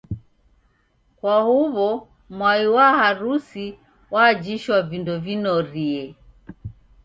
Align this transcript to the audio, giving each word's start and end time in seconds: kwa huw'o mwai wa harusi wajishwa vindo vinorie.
kwa 1.17 1.37
huw'o 1.47 1.89
mwai 2.37 2.65
wa 2.75 2.87
harusi 2.99 3.65
wajishwa 4.13 4.77
vindo 4.89 5.13
vinorie. 5.25 6.03